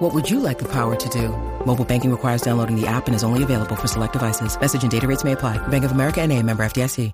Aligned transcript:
What 0.00 0.14
would 0.14 0.30
you 0.30 0.40
like 0.40 0.58
the 0.58 0.64
power 0.64 0.96
to 0.96 1.08
do? 1.10 1.28
Mobile 1.66 1.84
banking 1.84 2.10
requires 2.10 2.40
downloading 2.40 2.74
the 2.74 2.86
app 2.86 3.06
and 3.06 3.14
is 3.14 3.22
only 3.22 3.42
available 3.42 3.76
for 3.76 3.86
select 3.86 4.14
devices. 4.14 4.58
Message 4.58 4.82
and 4.82 4.90
data 4.90 5.06
rates 5.06 5.24
may 5.24 5.32
apply. 5.32 5.58
Bank 5.68 5.84
of 5.84 5.92
America 5.92 6.22
and 6.22 6.32
a 6.32 6.42
member 6.42 6.62
FDIC. 6.64 7.12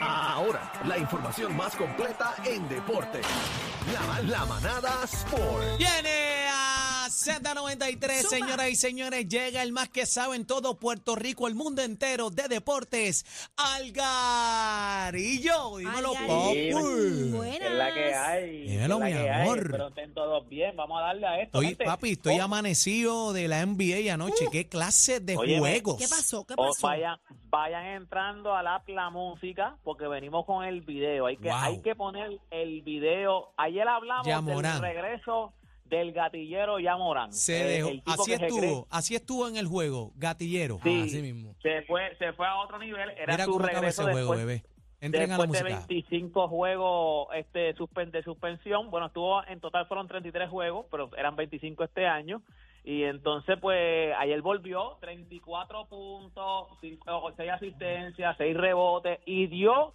Ahora, 0.00 0.70
la 0.84 0.96
información 0.96 1.56
más 1.56 1.74
completa 1.74 2.36
en 2.46 2.68
deporte. 2.68 3.20
La, 3.92 4.20
la 4.20 4.46
manada 4.46 5.04
Sport. 5.04 5.76
Viene 5.76 6.08
a 6.08 6.39
Z93, 7.24 8.10
señoras 8.28 8.68
y 8.70 8.76
señores. 8.76 9.28
Llega 9.28 9.62
el 9.62 9.72
más 9.72 9.88
que 9.90 10.06
sabe 10.06 10.36
en 10.36 10.46
todo 10.46 10.78
Puerto 10.78 11.14
Rico, 11.16 11.46
el 11.48 11.54
mundo 11.54 11.82
entero 11.82 12.30
de 12.30 12.48
deportes. 12.48 13.24
Algarillo. 14.50 15.76
Dímelo. 15.78 16.12
Buenas. 17.36 17.60
Es 17.60 17.72
la 17.72 17.92
que 17.94 18.14
hay. 18.14 18.68
Dímelo, 18.68 18.98
mi 19.00 19.12
hay. 19.12 19.28
amor. 19.28 19.58
Espero 19.58 19.88
estén 19.88 20.14
todos 20.14 20.48
bien. 20.48 20.74
Vamos 20.76 20.98
a 21.00 21.06
darle 21.06 21.26
a 21.26 21.40
esto. 21.42 21.60
Gente. 21.60 21.84
papi, 21.84 22.12
estoy 22.12 22.40
O- 22.40 22.44
amanecido 22.44 23.32
de 23.32 23.48
la 23.48 23.60
NBA 23.66 24.12
anoche. 24.14 24.46
¿Qué 24.50 24.68
clase 24.68 25.20
de 25.20 25.36
Óyeme, 25.36 25.58
juegos? 25.60 25.96
¿Qué 25.98 26.08
pasó? 26.08 26.44
¿Qué 26.46 26.54
o 26.56 26.68
pasó? 26.68 26.86
vayan, 26.86 27.18
vayan 27.50 27.84
entrando 27.84 28.54
a 28.54 28.62
la, 28.62 28.82
la 28.88 29.10
música 29.10 29.76
porque 29.84 30.06
venimos 30.06 30.46
con 30.46 30.64
el 30.64 30.80
video. 30.82 31.26
Hay 31.26 31.36
que, 31.36 31.48
Wow. 31.50 31.58
hay 31.60 31.82
que 31.82 31.94
poner 31.94 32.38
el 32.50 32.82
video. 32.82 33.52
Ayer 33.56 33.86
hablamos 33.86 34.26
Ya 34.26 34.40
del 34.40 34.80
regreso 34.80 35.52
del 35.90 36.12
gatillero 36.12 36.78
Yamorán. 36.78 37.32
Se 37.32 37.52
dejó. 37.64 37.90
Así 38.06 38.36
se 38.36 38.46
estuvo, 38.46 38.86
así 38.90 39.14
estuvo 39.14 39.48
en 39.48 39.56
el 39.56 39.66
juego, 39.66 40.12
gatillero. 40.16 40.78
Sí, 40.82 41.00
Ah, 41.00 41.04
así 41.04 41.20
mismo. 41.20 41.54
Se 41.62 41.82
fue, 41.82 42.16
se 42.16 42.32
fue 42.32 42.46
a 42.46 42.56
otro 42.56 42.78
nivel. 42.78 43.10
Era 43.10 43.34
Mira 43.34 43.44
su 43.44 43.52
cómo 43.52 43.64
acaba 43.66 43.88
ese 43.88 44.02
regreso 44.02 44.02
juego, 44.04 44.16
después, 44.32 44.38
bebé. 44.46 44.64
Entren 45.02 45.32
a 45.32 45.38
la 45.38 45.44
después 45.44 45.62
de 45.62 45.70
música. 45.70 45.86
25 45.88 46.48
juegos 46.48 47.28
este 47.34 47.74
de 47.74 48.22
suspensión. 48.22 48.90
Bueno, 48.90 49.06
estuvo 49.06 49.44
en 49.46 49.60
total 49.60 49.86
fueron 49.86 50.08
33 50.08 50.48
juegos, 50.48 50.86
pero 50.90 51.10
eran 51.16 51.36
25 51.36 51.84
este 51.84 52.06
año. 52.06 52.42
Y 52.84 53.02
entonces, 53.02 53.58
pues, 53.60 54.14
ayer 54.18 54.40
volvió, 54.40 54.96
34 55.00 55.86
puntos, 55.86 56.68
6 56.80 57.50
asistencias, 57.50 58.36
6 58.38 58.56
rebotes 58.56 59.20
y 59.26 59.46
dio 59.48 59.92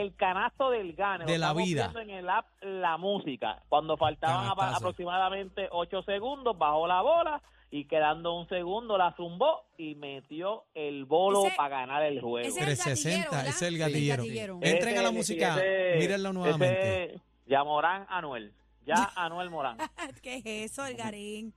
el 0.00 0.14
canasto 0.16 0.70
del 0.70 0.94
gane. 0.94 1.26
De 1.26 1.36
la 1.38 1.52
vida. 1.52 1.92
en 2.00 2.08
el 2.10 2.28
app 2.30 2.46
La 2.62 2.96
Música. 2.96 3.62
Cuando 3.68 3.96
faltaban 3.98 4.48
Canastazo. 4.48 4.76
aproximadamente 4.76 5.68
8 5.70 6.02
segundos, 6.04 6.56
bajó 6.56 6.86
la 6.86 7.02
bola 7.02 7.42
y 7.70 7.84
quedando 7.84 8.32
un 8.34 8.48
segundo 8.48 8.96
la 8.96 9.12
zumbó 9.16 9.64
y 9.76 9.94
metió 9.94 10.64
el 10.74 11.04
bolo 11.04 11.46
Ese- 11.46 11.56
para 11.56 11.80
ganar 11.80 12.02
el 12.04 12.20
juego. 12.22 12.38
ese 12.38 12.48
es 12.48 12.56
el 12.56 12.64
360, 12.64 13.30
gatillero, 13.36 13.50
es 13.50 13.62
el 13.62 13.78
gatillero. 13.78 14.22
El 14.22 14.28
gatillero. 14.28 14.58
Entren 14.62 14.98
a 14.98 15.02
la 15.02 15.10
música, 15.10 15.56
ese- 15.58 15.98
mírenlo 15.98 16.32
nuevamente. 16.32 17.04
ese- 17.14 17.20
ya 17.46 17.62
Morán 17.64 18.06
Anuel. 18.08 18.54
Ya 18.86 18.94
Anuel 19.16 19.50
Morán. 19.50 19.76
¿Qué 20.22 20.36
es 20.38 20.72
eso, 20.72 20.82
Algarín? 20.82 21.52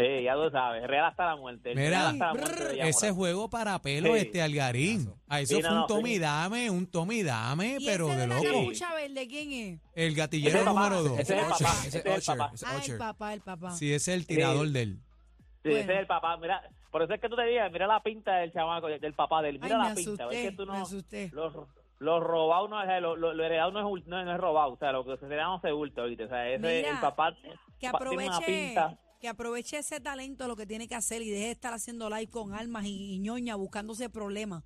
Eh, 0.00 0.22
ya 0.22 0.34
tú 0.34 0.48
sabes, 0.52 0.86
real 0.86 1.06
hasta 1.06 1.26
la 1.26 1.34
muerte. 1.36 1.74
Mira, 1.74 1.88
real 1.88 2.06
hasta 2.06 2.26
la 2.26 2.34
muerte 2.34 2.64
de 2.68 2.88
Ese 2.88 3.10
juego 3.10 3.50
para 3.50 3.82
pelo, 3.82 4.14
Sí. 4.14 4.20
este 4.20 4.40
Algarín. 4.42 5.12
A 5.28 5.40
eso 5.40 5.56
Sí, 5.56 5.60
fue 5.62 5.70
un 5.72 5.76
no, 5.76 5.86
tome 5.86 6.08
sí. 6.10 6.14
y 6.14 6.18
dame, 6.20 6.70
un 6.70 6.86
tome 6.86 7.14
y 7.16 7.22
dame, 7.24 7.78
¿Y 7.80 7.84
pero 7.84 8.06
ese 8.06 8.14
de 8.14 8.20
de 8.22 8.26
la 8.28 8.34
loco. 8.36 8.58
capucha 8.60 8.94
verde 8.94 9.26
quién 9.26 9.52
es? 9.52 9.80
El 9.96 10.14
gatillero 10.14 10.58
es 10.60 10.64
número 10.64 11.02
dos. 11.02 11.18
ese 11.18 11.34
es 11.36 11.42
el 11.42 11.48
papá, 11.48 11.74
ese 11.84 11.98
es 11.98 12.28
el 12.28 12.36
papá. 12.36 12.52
Usher. 12.78 12.98
papá, 12.98 13.34
el 13.34 13.40
papá. 13.40 13.70
Sí, 13.72 13.92
ese 13.92 14.12
es 14.14 14.20
el 14.20 14.26
tirador 14.28 14.68
de 14.68 14.82
él. 14.82 14.98
Sí, 15.64 15.70
Bueno. 15.70 15.78
ese 15.80 15.92
es 15.94 15.98
el 15.98 16.06
papá. 16.06 16.36
Mira, 16.36 16.62
por 16.92 17.02
eso 17.02 17.12
es 17.14 17.20
que 17.20 17.28
tú 17.28 17.34
te 17.34 17.42
digas, 17.46 17.72
mira 17.72 17.88
la 17.88 18.00
pinta 18.00 18.36
del 18.36 18.52
chamaco, 18.52 18.86
del 18.86 19.14
papá 19.14 19.42
del. 19.42 19.56
Ay, 19.56 19.60
Mira 19.62 19.78
la 19.78 19.94
pinta. 19.96 20.00
asusté, 20.00 20.26
ves 20.26 20.50
que 20.50 20.56
tú 20.56 20.64
no. 20.64 20.78
Los, 21.32 21.54
los 21.98 22.22
robados 22.22 22.70
no 22.70 22.80
es, 22.80 23.02
lo, 23.02 23.16
lo, 23.16 23.34
lo 23.34 23.44
heredado 23.44 23.72
no 23.72 23.80
es, 23.98 24.06
no, 24.06 24.24
no 24.24 24.32
es 24.32 24.38
robado. 24.40 24.74
O 24.74 24.76
sea, 24.78 24.92
lo 24.92 25.04
que 25.04 25.16
se 25.16 25.26
da 25.26 25.42
no 25.46 25.60
se 25.60 25.72
hurta, 25.72 26.04
¿viste? 26.04 26.22
O 26.24 26.28
sea, 26.28 26.48
ese, 26.48 26.58
Mira, 26.60 26.90
el 26.90 27.00
papá. 27.00 27.34
Que 27.80 27.90
pa- 27.90 27.98
tiene 27.98 28.26
una 28.28 28.36
aproveche, 28.36 28.46
pinta. 28.68 28.96
Que 29.18 29.28
aproveche 29.28 29.78
ese 29.78 30.00
talento, 30.00 30.46
lo 30.46 30.56
que 30.56 30.66
tiene 30.66 30.86
que 30.88 30.94
hacer 30.94 31.22
y 31.22 31.30
deje 31.30 31.46
de 31.46 31.50
estar 31.52 31.72
haciendo 31.74 32.08
live 32.08 32.30
con 32.30 32.54
almas 32.54 32.84
y, 32.86 33.14
y 33.14 33.18
ñoña 33.18 33.56
buscándose 33.56 34.08
problemas. 34.08 34.64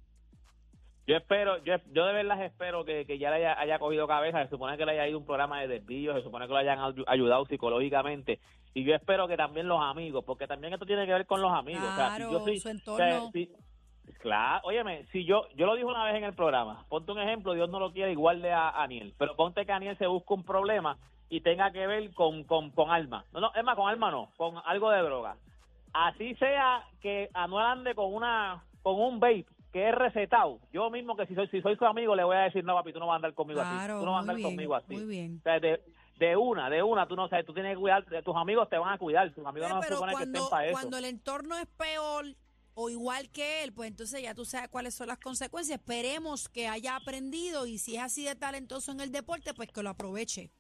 Yo 1.06 1.16
espero, 1.16 1.58
yo, 1.64 1.74
yo 1.92 2.04
de 2.06 2.12
verdad 2.12 2.44
espero 2.44 2.84
que, 2.84 3.04
que 3.06 3.18
ya 3.18 3.30
le 3.30 3.36
haya, 3.36 3.58
haya 3.58 3.78
cogido 3.78 4.06
cabeza. 4.06 4.42
Se 4.44 4.50
supone 4.50 4.76
que 4.76 4.84
le 4.86 4.92
haya 4.92 5.08
ido 5.08 5.18
un 5.18 5.24
programa 5.26 5.60
de 5.60 5.66
desvío, 5.68 6.14
se 6.14 6.22
supone 6.22 6.46
que 6.46 6.52
lo 6.52 6.58
hayan 6.58 6.78
ayu- 6.78 7.04
ayudado 7.08 7.44
psicológicamente. 7.46 8.38
Y 8.74 8.84
yo 8.84 8.94
espero 8.94 9.26
que 9.26 9.36
también 9.36 9.66
los 9.66 9.80
amigos, 9.82 10.22
porque 10.24 10.46
también 10.46 10.72
esto 10.72 10.86
tiene 10.86 11.04
que 11.06 11.12
ver 11.12 11.26
con 11.26 11.41
los 11.42 11.52
amigos. 11.52 11.82
o 11.82 11.96
sea, 11.96 12.10
si 12.10 12.16
Claro, 12.16 12.32
yo 12.32 12.41
soy- 12.44 12.60
su 12.60 12.68
o 12.68 12.70
entorno. 12.70 12.96
sea, 13.04 13.30
si- 13.32 13.50
claro, 14.20 14.60
óyeme, 14.64 15.06
si 15.10 15.24
yo, 15.24 15.48
yo 15.56 15.66
lo 15.66 15.74
dije 15.74 15.86
una 15.86 16.04
vez 16.04 16.14
en 16.16 16.24
el 16.24 16.34
programa, 16.34 16.86
ponte 16.88 17.10
un 17.10 17.18
ejemplo, 17.20 17.54
Dios 17.54 17.68
no 17.68 17.80
lo 17.80 17.92
quiere 17.92 18.12
igual 18.12 18.41
de 18.41 18.52
a 18.52 18.70
Aniel, 18.70 19.14
pero 19.18 19.34
ponte 19.34 19.66
que 19.66 19.72
Aniel 19.72 19.98
se 19.98 20.06
busca 20.06 20.34
un 20.34 20.44
problema 20.44 20.98
y 21.32 21.41
tenga 21.41 21.70
que 21.72 21.87
ver 21.87 22.12
con, 22.12 22.44
con, 22.44 22.70
con 22.72 22.91
alma. 22.91 23.25
No, 23.32 23.41
no, 23.41 23.54
es 23.54 23.65
más, 23.65 23.75
con 23.75 23.88
alma 23.88 24.10
no, 24.10 24.31
con 24.37 24.54
algo 24.66 24.91
de 24.91 25.00
droga. 25.00 25.34
Así 25.94 26.34
sea 26.34 26.84
que 27.00 27.31
Anuel 27.32 27.65
ande 27.65 27.94
con 27.94 28.12
una, 28.12 28.62
con 28.82 29.00
un 29.00 29.19
vape 29.19 29.47
que 29.72 29.88
es 29.88 29.94
recetado. 29.94 30.59
Yo 30.75 30.91
mismo 30.91 31.16
que 31.16 31.26
si 31.26 31.34
soy, 31.34 31.48
si 31.48 31.62
soy 31.62 31.75
su 31.76 31.87
amigo 31.87 32.15
le 32.15 32.22
voy 32.25 32.37
a 32.37 32.41
decir, 32.41 32.62
no 32.65 32.75
papi, 32.75 32.92
tú 32.92 32.98
no 32.98 33.06
vas 33.06 33.15
a 33.15 33.16
andar 33.16 33.32
conmigo 33.32 33.62
así. 33.62 33.71
Claro, 33.75 34.00
Tú 34.00 34.04
no 34.04 34.12
vas 34.12 34.19
a 34.19 34.21
andar 34.21 34.37
bien, 34.37 34.48
conmigo 34.50 34.75
así. 34.75 34.92
muy 34.94 35.06
bien. 35.06 35.38
O 35.38 35.42
sea, 35.42 35.59
de, 35.59 35.81
de 36.19 36.37
una, 36.37 36.69
de 36.69 36.82
una, 36.82 37.09
tú 37.09 37.16
no 37.16 37.26
sabes, 37.31 37.47
tú 37.47 37.54
tienes 37.54 37.76
que 37.76 37.81
cuidar, 37.81 38.04
tus 38.22 38.37
amigos 38.37 38.69
te 38.69 38.76
van 38.76 38.92
a 38.92 38.98
cuidar, 38.98 39.32
tus 39.32 39.47
amigos 39.47 39.69
Pero, 39.69 39.76
no 39.76 39.82
se 39.82 39.88
pero 39.88 39.97
supone 39.97 40.12
que 40.16 40.22
estén 40.25 40.32
cuando, 40.34 40.50
para 40.50 40.66
eso. 40.66 40.72
cuando 40.72 40.98
el 40.98 41.04
entorno 41.06 41.56
es 41.56 41.66
peor 41.78 42.26
o 42.75 42.91
igual 42.91 43.31
que 43.31 43.65
él, 43.65 43.72
pues 43.72 43.88
entonces 43.88 44.22
ya 44.22 44.34
tú 44.34 44.44
sabes 44.44 44.69
cuáles 44.69 44.94
son 44.94 45.06
las 45.06 45.19
consecuencias. 45.19 45.78
Esperemos 45.78 46.50
que 46.50 46.69
haya 46.69 46.94
aprendido 46.94 47.65
y 47.65 47.78
si 47.78 47.97
es 47.97 48.03
así 48.03 48.26
de 48.26 48.34
talentoso 48.34 48.92
en 48.92 49.00
el 49.00 49.10
deporte, 49.12 49.54
pues 49.54 49.72
que 49.72 49.82
lo 49.82 49.88
aproveche. 49.88 50.50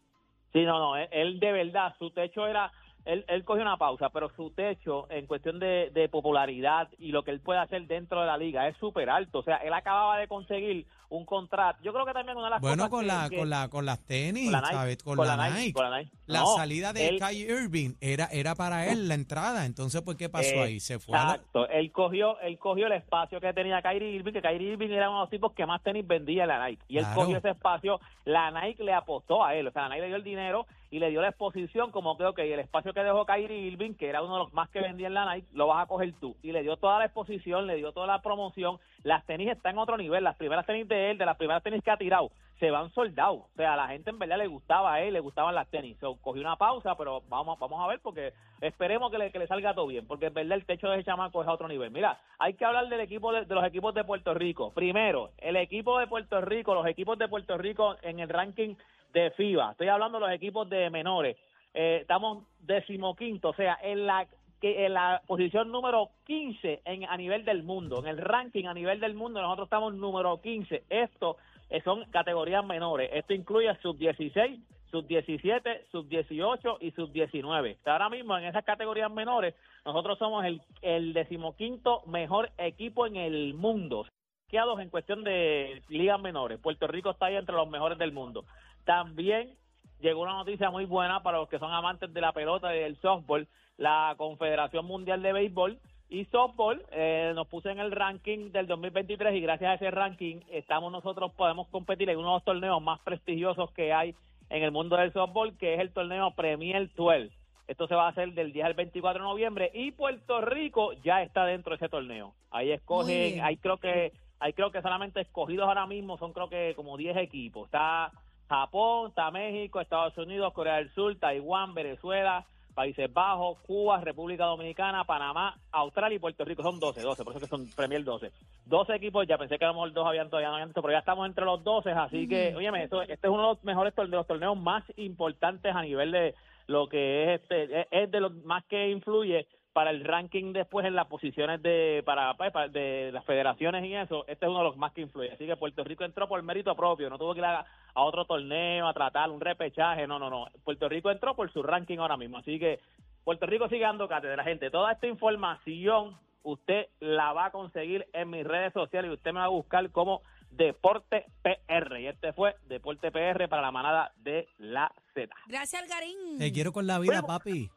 Sí, 0.52 0.64
no, 0.64 0.78
no, 0.78 0.96
él, 0.96 1.08
él 1.12 1.40
de 1.40 1.52
verdad, 1.52 1.94
su 1.98 2.10
techo 2.10 2.46
era, 2.46 2.70
él, 3.04 3.24
él 3.28 3.44
cogió 3.44 3.62
una 3.62 3.76
pausa, 3.78 4.10
pero 4.10 4.30
su 4.36 4.50
techo 4.50 5.06
en 5.10 5.26
cuestión 5.26 5.58
de, 5.58 5.90
de 5.94 6.08
popularidad 6.08 6.88
y 6.98 7.10
lo 7.12 7.22
que 7.24 7.30
él 7.30 7.40
puede 7.40 7.58
hacer 7.60 7.86
dentro 7.86 8.20
de 8.20 8.26
la 8.26 8.36
liga 8.36 8.68
es 8.68 8.76
súper 8.76 9.08
alto. 9.10 9.38
O 9.40 9.42
sea, 9.42 9.56
él 9.56 9.72
acababa 9.72 10.18
de 10.18 10.28
conseguir 10.28 10.86
un 11.08 11.24
contrato. 11.26 11.78
Yo 11.82 11.92
creo 11.92 12.06
que 12.06 12.12
también 12.12 12.36
una 12.36 12.46
de 12.46 12.50
las 12.52 12.60
Bueno, 12.60 12.76
cosas 12.88 12.90
con 12.90 13.00
que- 13.00 13.06
la, 13.06 13.28
que- 13.30 13.36
con 13.38 13.50
la, 13.50 13.68
con 13.68 13.86
las 13.86 13.98
tenis, 14.06 14.44
con 14.44 14.52
la 14.52 14.60
Nike, 14.60 14.72
¿sabes? 14.74 15.02
Con, 15.02 15.16
con 15.16 15.26
la, 15.26 15.36
la 15.36 15.44
Nike. 15.48 15.58
Nike, 15.60 15.72
con 15.72 15.90
la 15.90 15.98
Nike. 15.98 16.10
La 16.32 16.40
No, 16.40 16.56
salida 16.56 16.92
de 16.92 17.08
él- 17.08 17.18
Kyrie 17.20 17.62
Irving 17.62 17.94
era, 18.00 18.26
era 18.32 18.54
para 18.54 18.86
él 18.88 19.08
la 19.08 19.14
entrada. 19.14 19.66
Entonces, 19.66 20.02
pues, 20.02 20.16
¿qué 20.16 20.28
pasó 20.28 20.62
ahí? 20.62 20.80
Se 20.80 20.98
fue 20.98 21.16
la- 21.16 21.22
Exacto. 21.22 21.68
Él 21.68 21.92
cogió, 21.92 22.38
él 22.40 22.58
cogió 22.58 22.86
el 22.86 22.92
espacio 22.92 23.40
que 23.40 23.52
tenía 23.52 23.80
Kyrie 23.82 24.10
Irving, 24.10 24.32
que 24.32 24.42
Kyrie 24.42 24.72
Irving 24.72 24.90
era 24.90 25.08
uno 25.10 25.18
de 25.18 25.22
los 25.24 25.30
tipos 25.30 25.52
que 25.52 25.66
más 25.66 25.82
tenis 25.82 26.06
vendía 26.06 26.42
en 26.44 26.48
la 26.48 26.66
Nike. 26.68 26.82
Y 26.88 26.98
él 26.98 27.04
Claro. 27.04 27.20
cogió 27.20 27.36
ese 27.38 27.50
espacio, 27.50 28.00
la 28.24 28.50
Nike 28.50 28.82
le 28.84 28.92
apostó 28.94 29.44
a 29.44 29.54
él. 29.54 29.66
O 29.66 29.70
sea, 29.72 29.82
la 29.82 29.88
Nike 29.90 30.00
le 30.02 30.06
dio 30.08 30.16
el 30.16 30.24
dinero 30.24 30.66
y 30.90 30.98
le 30.98 31.10
dio 31.10 31.22
la 31.22 31.28
exposición 31.28 31.90
como 31.90 32.16
que, 32.18 32.24
ok, 32.24 32.38
el 32.40 32.60
espacio 32.60 32.92
que 32.92 33.00
dejó 33.02 33.24
Kyrie 33.24 33.58
Irving, 33.60 33.94
que 33.94 34.08
era 34.08 34.22
uno 34.22 34.34
de 34.34 34.38
los 34.44 34.52
más 34.52 34.68
que 34.70 34.80
vendía 34.80 35.06
en 35.06 35.14
la 35.14 35.34
Nike, 35.34 35.48
lo 35.54 35.66
vas 35.68 35.82
a 35.82 35.86
coger 35.86 36.12
tú. 36.20 36.36
Y 36.42 36.52
le 36.52 36.62
dio 36.62 36.76
toda 36.76 36.98
la 36.98 37.06
exposición, 37.06 37.66
le 37.66 37.76
dio 37.76 37.92
toda 37.92 38.06
la 38.06 38.20
promoción. 38.22 38.78
Las 39.02 39.24
tenis 39.26 39.48
están 39.50 39.72
en 39.72 39.78
otro 39.78 39.96
nivel. 39.96 40.22
Las 40.22 40.36
primeras 40.36 40.66
tenis 40.66 40.86
de 40.88 41.10
él, 41.12 41.18
de 41.18 41.26
las 41.26 41.36
primeras 41.36 41.62
tenis 41.62 41.82
que 41.82 41.90
ha 41.90 41.96
tirado, 41.96 42.30
se 42.62 42.70
van 42.70 42.92
soldados. 42.92 43.40
O 43.40 43.56
sea, 43.56 43.72
a 43.72 43.76
la 43.76 43.88
gente 43.88 44.10
en 44.10 44.20
verdad 44.20 44.38
le 44.38 44.46
gustaba 44.46 44.94
a 44.94 45.02
él, 45.02 45.14
le 45.14 45.18
gustaban 45.18 45.52
las 45.52 45.68
tenis. 45.68 45.96
So, 45.98 46.14
cogió 46.20 46.42
una 46.42 46.54
pausa, 46.54 46.94
pero 46.96 47.20
vamos, 47.28 47.58
vamos 47.58 47.82
a 47.82 47.88
ver 47.88 47.98
porque 47.98 48.32
esperemos 48.60 49.10
que 49.10 49.18
le, 49.18 49.32
que 49.32 49.40
le 49.40 49.48
salga 49.48 49.74
todo 49.74 49.88
bien, 49.88 50.06
porque 50.06 50.26
en 50.26 50.34
verdad 50.34 50.58
el 50.58 50.64
techo 50.64 50.88
de 50.88 50.94
ese 50.94 51.06
chamaco 51.06 51.42
es 51.42 51.48
a 51.48 51.54
otro 51.54 51.66
nivel. 51.66 51.90
Mira, 51.90 52.20
hay 52.38 52.54
que 52.54 52.64
hablar 52.64 52.88
del 52.88 53.00
equipo 53.00 53.32
de, 53.32 53.46
de 53.46 53.54
los 53.56 53.64
equipos 53.64 53.92
de 53.94 54.04
Puerto 54.04 54.32
Rico. 54.32 54.70
Primero, 54.72 55.30
el 55.38 55.56
equipo 55.56 55.98
de 55.98 56.06
Puerto 56.06 56.40
Rico, 56.40 56.72
los 56.72 56.86
equipos 56.86 57.18
de 57.18 57.26
Puerto 57.26 57.58
Rico 57.58 57.96
en 58.00 58.20
el 58.20 58.28
ranking 58.28 58.76
de 59.12 59.32
FIBA. 59.32 59.72
Estoy 59.72 59.88
hablando 59.88 60.20
de 60.20 60.26
los 60.26 60.32
equipos 60.32 60.70
de 60.70 60.88
menores. 60.88 61.36
Eh, 61.74 61.98
estamos 62.02 62.44
decimoquinto, 62.60 63.48
o 63.48 63.54
sea, 63.54 63.76
en 63.82 64.06
la 64.06 64.28
que 64.62 64.86
en 64.86 64.94
la 64.94 65.20
posición 65.26 65.72
número 65.72 66.10
15 66.24 66.82
en, 66.84 67.04
a 67.04 67.16
nivel 67.16 67.44
del 67.44 67.64
mundo, 67.64 67.98
en 67.98 68.06
el 68.06 68.16
ranking 68.16 68.66
a 68.66 68.72
nivel 68.72 69.00
del 69.00 69.12
mundo, 69.12 69.42
nosotros 69.42 69.66
estamos 69.66 69.92
número 69.92 70.40
15. 70.40 70.84
Esto 70.88 71.36
eh, 71.68 71.82
son 71.82 72.04
categorías 72.10 72.64
menores. 72.64 73.10
Esto 73.12 73.34
incluye 73.34 73.76
sub-16, 73.82 74.62
sub-17, 74.92 75.90
sub-18 75.90 76.76
y 76.80 76.92
sub-19. 76.92 77.78
Ahora 77.86 78.08
mismo 78.08 78.38
en 78.38 78.44
esas 78.44 78.64
categorías 78.64 79.10
menores, 79.10 79.56
nosotros 79.84 80.16
somos 80.16 80.44
el, 80.44 80.62
el 80.80 81.12
decimoquinto 81.12 82.02
mejor 82.06 82.52
equipo 82.56 83.06
en 83.06 83.16
el 83.16 83.54
mundo. 83.54 84.06
En 84.52 84.90
cuestión 84.90 85.24
de 85.24 85.82
ligas 85.88 86.20
menores. 86.20 86.60
Puerto 86.60 86.86
Rico 86.86 87.10
está 87.10 87.26
ahí 87.26 87.36
entre 87.36 87.56
los 87.56 87.70
mejores 87.70 87.96
del 87.96 88.12
mundo. 88.12 88.44
También 88.84 89.56
llegó 90.02 90.22
una 90.22 90.34
noticia 90.34 90.70
muy 90.70 90.84
buena 90.84 91.22
para 91.22 91.38
los 91.38 91.48
que 91.48 91.58
son 91.58 91.72
amantes 91.72 92.12
de 92.12 92.20
la 92.20 92.32
pelota 92.32 92.74
y 92.74 92.80
del 92.80 93.00
softball. 93.00 93.48
La 93.78 94.14
Confederación 94.18 94.84
Mundial 94.84 95.22
de 95.22 95.32
Béisbol 95.32 95.78
Y 96.10 96.26
softball 96.26 96.84
eh, 96.90 97.32
nos 97.34 97.48
puso 97.48 97.70
en 97.70 97.78
el 97.78 97.90
ranking 97.90 98.52
del 98.52 98.66
2023 98.66 99.34
y 99.34 99.40
gracias 99.40 99.70
a 99.70 99.74
ese 99.74 99.90
ranking 99.90 100.40
estamos 100.50 100.92
nosotros 100.92 101.32
podemos 101.32 101.68
competir 101.68 102.10
en 102.10 102.18
uno 102.18 102.28
de 102.28 102.34
los 102.34 102.44
torneos 102.44 102.82
más 102.82 103.00
prestigiosos 103.00 103.70
que 103.70 103.94
hay 103.94 104.14
en 104.50 104.62
el 104.62 104.72
mundo 104.72 104.96
del 104.96 105.12
softball, 105.14 105.56
que 105.56 105.74
es 105.74 105.80
el 105.80 105.92
torneo 105.92 106.32
Premier 106.32 106.92
12. 106.94 107.30
Esto 107.68 107.86
se 107.86 107.94
va 107.94 108.06
a 108.06 108.10
hacer 108.10 108.34
del 108.34 108.52
10 108.52 108.66
al 108.66 108.74
24 108.74 109.22
de 109.22 109.28
noviembre 109.28 109.70
y 109.72 109.92
Puerto 109.92 110.42
Rico 110.42 110.92
ya 111.04 111.22
está 111.22 111.46
dentro 111.46 111.70
de 111.70 111.76
ese 111.76 111.88
torneo. 111.88 112.34
Ahí 112.50 112.72
escogen, 112.72 113.40
ahí 113.40 113.56
creo 113.56 113.78
que 113.78 114.12
hay 114.40 114.52
creo 114.52 114.72
que 114.72 114.82
solamente 114.82 115.20
escogidos 115.20 115.68
ahora 115.68 115.86
mismo 115.86 116.18
son 116.18 116.32
creo 116.32 116.48
que 116.50 116.74
como 116.74 116.98
10 116.98 117.16
equipos. 117.16 117.66
Está 117.66 118.12
Japón, 118.52 119.08
está 119.08 119.30
México, 119.30 119.80
Estados 119.80 120.16
Unidos, 120.18 120.52
Corea 120.52 120.76
del 120.76 120.90
Sur, 120.94 121.16
Taiwán, 121.18 121.72
Venezuela, 121.74 122.44
Países 122.74 123.12
Bajos, 123.12 123.58
Cuba, 123.66 124.00
República 124.00 124.44
Dominicana, 124.46 125.04
Panamá, 125.04 125.54
Australia 125.72 126.16
y 126.16 126.18
Puerto 126.18 126.44
Rico. 126.44 126.62
Son 126.62 126.80
12, 126.80 127.00
12, 127.02 127.24
por 127.24 127.32
eso 127.32 127.40
que 127.40 127.46
son 127.46 127.66
Premier 127.76 128.02
12. 128.02 128.30
12 128.66 128.94
equipos, 128.94 129.26
ya 129.26 129.36
pensé 129.36 129.58
que 129.58 129.64
a 129.64 129.68
lo 129.68 129.74
mejor 129.74 129.92
dos 129.92 130.06
habían 130.06 130.30
todavía 130.30 130.48
no 130.48 130.54
habían 130.54 130.68
visto, 130.68 130.80
pero 130.82 130.92
ya 130.92 130.98
estamos 131.00 131.26
entre 131.26 131.44
los 131.44 131.62
12, 131.62 131.90
así 131.90 132.26
que, 132.28 132.54
óyeme, 132.56 132.84
esto, 132.84 133.02
este 133.02 133.14
es 133.26 133.30
uno 133.32 133.42
de 133.42 133.48
los 133.48 133.64
mejores 133.64 133.94
torneos, 133.94 134.10
de 134.10 134.16
los 134.18 134.26
torneos 134.26 134.56
más 134.58 134.84
importantes 134.96 135.74
a 135.74 135.82
nivel 135.82 136.12
de 136.12 136.34
lo 136.66 136.88
que 136.88 137.24
es 137.34 137.40
este, 137.42 137.80
es- 137.82 137.86
es 137.90 138.10
de 138.10 138.20
los 138.20 138.32
más 138.44 138.64
que 138.64 138.88
influye 138.90 139.46
para 139.72 139.90
el 139.90 140.04
ranking 140.04 140.52
después 140.52 140.84
en 140.86 140.94
las 140.94 141.06
posiciones 141.06 141.62
de 141.62 142.02
para, 142.04 142.34
pues, 142.34 142.52
para- 142.52 142.68
de 142.68 143.10
las 143.12 143.24
federaciones 143.24 143.84
y 143.84 143.94
eso, 143.94 144.24
este 144.26 144.44
es 144.46 144.50
uno 144.50 144.58
de 144.58 144.64
los 144.64 144.76
más 144.76 144.92
que 144.92 145.00
influye. 145.00 145.32
Así 145.32 145.46
que 145.46 145.56
Puerto 145.56 145.82
Rico 145.84 146.04
entró 146.04 146.28
por 146.28 146.42
mérito 146.42 146.74
propio, 146.76 147.08
no 147.08 147.18
tuvo 147.18 147.32
que 147.32 147.40
ir 147.40 147.44
a, 147.46 147.60
a 147.94 148.02
otro 148.02 148.24
torneo 148.24 148.86
a 148.86 148.92
tratar 148.92 149.30
un 149.30 149.40
repechaje, 149.40 150.06
no, 150.06 150.18
no, 150.18 150.28
no. 150.28 150.46
Puerto 150.64 150.88
Rico 150.88 151.10
entró 151.10 151.34
por 151.34 151.50
su 151.52 151.62
ranking 151.62 151.98
ahora 151.98 152.16
mismo, 152.16 152.38
así 152.38 152.58
que 152.58 152.80
Puerto 153.24 153.46
Rico 153.46 153.68
sigue 153.68 153.82
dando 153.84 154.08
cátedra, 154.08 154.44
gente. 154.44 154.70
Toda 154.70 154.92
esta 154.92 155.06
información 155.06 156.16
usted 156.42 156.86
la 157.00 157.32
va 157.32 157.46
a 157.46 157.50
conseguir 157.52 158.06
en 158.12 158.28
mis 158.30 158.44
redes 158.44 158.72
sociales 158.72 159.10
y 159.10 159.14
usted 159.14 159.32
me 159.32 159.38
va 159.38 159.44
a 159.46 159.48
buscar 159.48 159.90
como 159.90 160.22
Deporte 160.50 161.24
PR. 161.42 162.00
Y 162.00 162.08
este 162.08 162.32
fue 162.34 162.56
Deporte 162.66 163.10
PR 163.10 163.48
para 163.48 163.62
la 163.62 163.70
manada 163.70 164.12
de 164.16 164.48
la 164.58 164.92
Z. 165.14 165.34
Gracias, 165.46 165.80
Algarín. 165.82 166.38
Te 166.38 166.52
quiero 166.52 166.72
con 166.72 166.86
la 166.86 166.98
vida, 166.98 167.22
papi. 167.22 167.70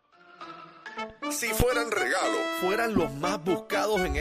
Si 1.32 1.48
fueran 1.48 1.92
regalo, 1.92 2.38
fueran 2.62 2.94
los 2.96 3.14
más 3.16 3.44
buscados 3.44 4.00
en 4.02 4.16